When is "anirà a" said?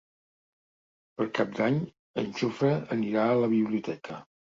2.99-3.41